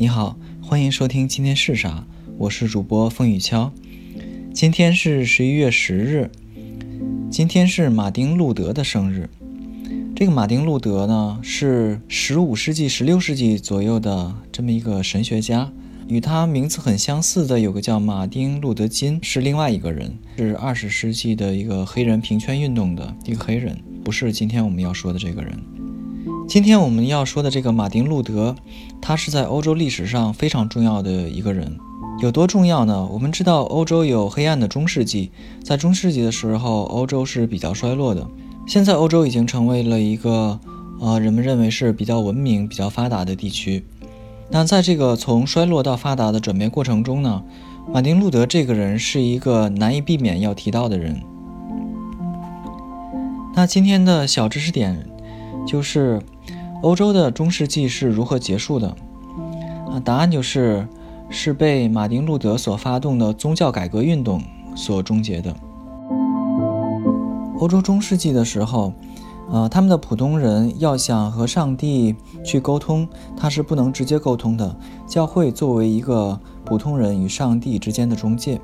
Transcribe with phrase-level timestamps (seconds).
[0.00, 2.06] 你好，欢迎收听今天是啥？
[2.36, 3.72] 我是主播风雨敲。
[4.54, 6.30] 今天是十一月十日，
[7.28, 9.28] 今天是马丁路德的生日。
[10.14, 15.68] 这个马丁路德呢，是十五世纪、十六世纪左右的这么一个神学家。
[16.06, 25.58] 与他名字很相似的有个叫马丁路德金，是另外一个人，是二十世纪的一个黑人平权运动的一个黑人，不是今天我们要说的这个人。
[26.48, 28.56] 今天我们要说的这个马丁路德，
[29.02, 31.78] 他是在欧洲历史上非常重要的一个人。
[32.22, 33.06] 有多重要呢？
[33.12, 35.30] 我们知道欧洲有黑暗的中世纪，
[35.62, 38.26] 在中世纪的时候，欧洲是比较衰落的。
[38.66, 40.58] 现在欧洲已经成为了一个，
[41.00, 43.84] 呃，人们认为是比较文明、比较发达的地区。
[44.50, 47.42] 那在这个从衰落到发达的转变过程中呢，
[47.92, 51.20] 马丁路德这个人是一个难以避免要提到的人。
[53.54, 55.06] 那今天的小知识点
[55.66, 56.22] 就是。
[56.80, 58.88] 欧洲的中世纪是如何结束的？
[59.90, 60.86] 啊，答案就是
[61.28, 64.40] 是被马丁路德所发动的宗教改革运动
[64.76, 65.54] 所终结的。
[67.58, 68.92] 欧洲中世纪的时候，
[69.50, 74.76] 呃，他们的普通人要想和上帝去沟通，他是不能直接沟通的。
[75.08, 78.60] 教会作为一个普通人与上帝之间的中介，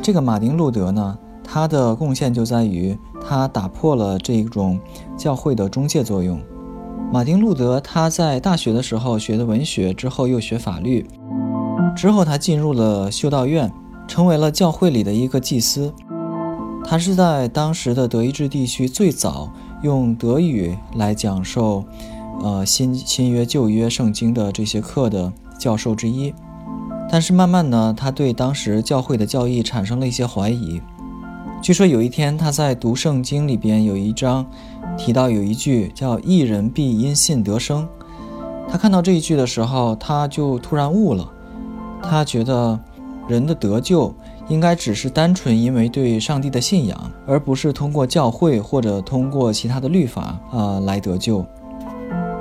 [0.00, 4.78] 这个马丁路德呢，他的贡献就在于他打破了这种
[5.16, 6.40] 教会的中介作用。
[7.12, 11.04] 马丁路德他在大学的时候学的文学，之后又学法律，
[11.96, 13.72] 之后他进入了修道院，
[14.06, 15.92] 成为了教会里的一个祭司。
[16.84, 19.52] 他是在当时的德意志地区最早
[19.82, 21.84] 用德语来讲授，
[22.44, 26.32] 呃新新约旧约圣经的这些课的教授之一。
[27.10, 30.80] 但是慢慢呢，他对当时教会的教义产生了一些怀疑。
[31.62, 34.46] 据说有一天他在读圣经里边有一章。
[34.96, 37.88] 提到有一句叫“一人必因信得生”，
[38.68, 41.30] 他看到这一句的时候，他就突然悟了。
[42.02, 42.78] 他觉得
[43.28, 44.12] 人的得救
[44.48, 51.44] 应该只是单纯因为对上帝的信仰，而不是通过教会或者通过其他的律法啊来得救。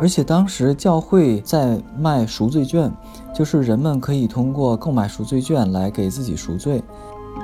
[0.00, 2.90] 而且当时教会在卖赎罪券，
[3.34, 6.82] 就是人们可以通过购买赎罪券来给自己赎罪。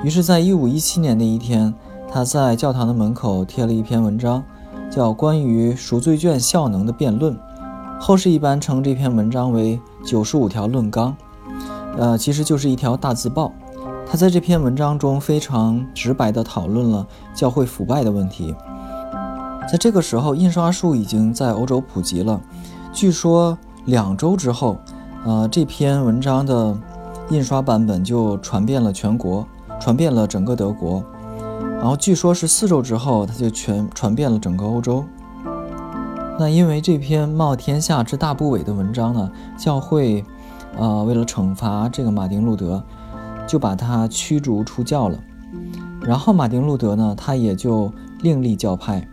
[0.03, 1.73] 于是，在一五一七年的一天，
[2.11, 4.43] 他在教堂的门口贴了一篇文章。
[4.91, 7.37] 叫关于赎罪券效能的辩论，
[7.99, 11.13] 后世一般称这篇文章为九十五条论纲，
[11.97, 13.51] 呃，其实就是一条大字报。
[14.07, 18.55] 他在这篇文章中非常直白地讨论了教会腐败的问题。
[19.69, 22.39] 在这个时候，印刷术已经在欧洲普及了。
[22.93, 24.77] 据说两周之后，
[25.25, 26.77] 呃，这篇文章的
[27.29, 29.45] 印刷版本就传遍了全国，
[29.79, 31.03] 传遍了整个德国。
[31.77, 35.03] 然后据说是四周之后，它就全传遍了整个欧洲。
[36.39, 40.23] 那因为这篇冒天下之大不韪的文章呢，教会，
[40.77, 42.83] 呃，为了惩罚这个马丁路德，
[43.47, 45.17] 就把他驱逐出教了。
[46.01, 49.07] 然后马丁路德呢，他也就另立教派，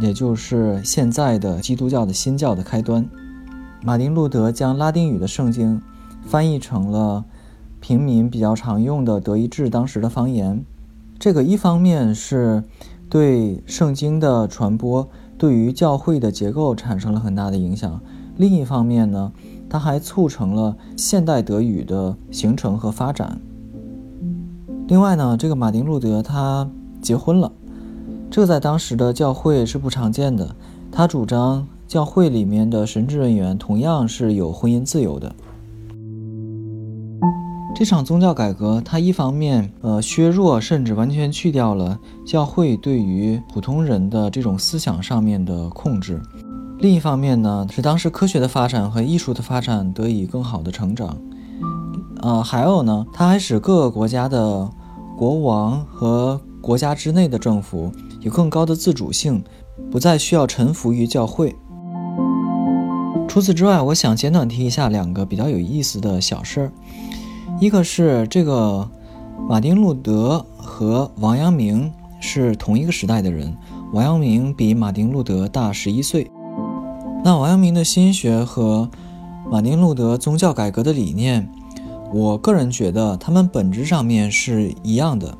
[0.00, 3.08] 也就是现在的基督教的新教的开端。
[3.82, 5.80] 马丁路德将拉丁语的圣经
[6.26, 7.24] 翻译成了
[7.86, 10.64] 平民比较常用的德意志当时的方言。
[11.18, 12.64] 这个一方面是
[13.10, 15.06] 对圣经的传播，
[15.36, 18.00] 对于教会的结构产生了很大的影响；
[18.38, 19.30] 另一方面呢，
[19.68, 23.38] 它还促成了现代德语的形成和发展。
[24.88, 26.66] 另外呢，这个马丁路德他
[27.02, 27.52] 结婚了，
[28.30, 30.56] 这在当时的教会是不常见的。
[30.90, 35.34] 他主张教会里面的神职人员同样是有婚姻自由的。
[37.76, 46.22] 这场宗教改革，它一方面呃削弱甚至完全去掉了教会对于普通人的这种思想上面的控制，
[46.78, 51.16] 另一方面呢，使当时科学的发展和艺术的发展得以更好的成长。
[52.22, 54.70] 呃，还有呢，它还使各个国家的
[55.18, 57.90] 国王和国家之内的政府
[58.20, 59.42] 有更高的自主性，
[59.90, 61.54] 不再需要臣服于教会。
[63.26, 66.72] 除此之外，我想简短提一下两个比较有意思的小事儿。
[67.64, 68.86] 一个是这个
[69.48, 71.90] 马丁路德和王阳明
[72.20, 73.56] 是同一个时代的人，
[73.94, 76.30] 王阳明比马丁路德大十一岁。
[77.24, 78.86] 那王阳明的心学和
[79.50, 81.50] 马丁路德宗教改革的理念，
[82.12, 85.34] 我个人觉得他们本质上面是一样的，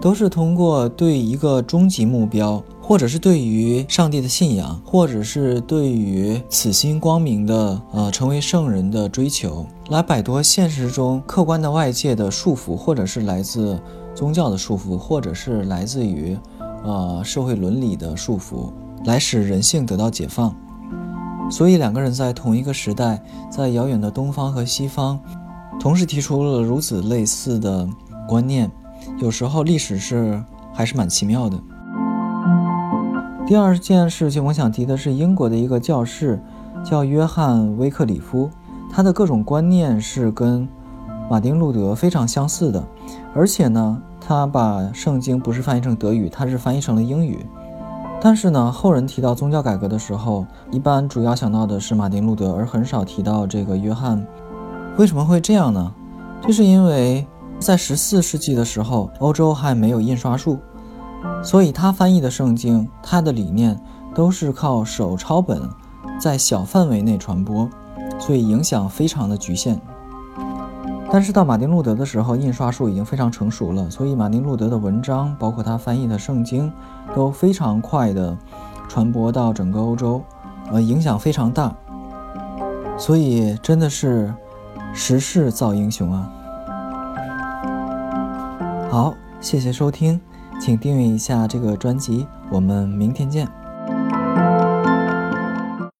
[0.00, 2.62] 都是通过对一个终极目标。
[2.88, 13.78] 或者是对于上帝的信仰，或者是对于此心光明的呃成为圣人的追求，来摆脱现实中客观的外界的束缚，或者是来自
[14.14, 16.34] 宗教的束缚，或者是来自于
[16.82, 18.72] 呃社会伦理的束缚，
[19.04, 20.56] 来使人性得到解放。
[21.50, 25.20] 所以两个人在同一个时代，在遥远的东方和西方，
[25.78, 27.86] 同时提出了如此类似的
[28.26, 28.70] 观念。
[29.18, 30.42] 有时候历史是
[30.72, 31.60] 还是蛮奇妙的。
[33.48, 36.38] 第二件事情，我想提的是英国的一个教士，
[36.84, 38.50] 叫约翰·威克里夫，
[38.92, 40.68] 他的各种观念是跟
[41.30, 42.84] 马丁·路德非常相似的，
[43.34, 47.38] 而且呢，他把圣经不是翻译成德语，他是翻译成了英语。
[48.20, 54.22] 但是呢，后人提到宗教改革的时候，一般主要想到的是马丁·路德，而很少提到这个约翰。
[54.98, 55.90] 为什么会这样呢？
[56.46, 57.26] 就是因为
[57.58, 60.58] 在十四世纪的时候，欧洲还没有印刷术，
[61.42, 63.78] 所以他翻译的圣经，他的理念
[64.14, 65.62] 都是靠手抄本，
[66.20, 67.68] 在小范围内传播，
[68.18, 69.80] 所以影响非常的局限。
[71.10, 76.70] 但是到马丁·路德的时候，印刷术已经非常成熟了，所以马丁·路德的文章，包括他翻译的圣经，
[77.14, 78.36] 都非常快的
[78.88, 80.22] 传播到整个欧洲，
[80.70, 81.74] 呃，影响非常大。
[82.98, 84.34] 所以真的是
[84.92, 86.30] 时势造英雄啊！
[88.90, 90.20] 好，谢谢收听，
[90.60, 93.48] 请订阅一下这个专辑，我们明天见。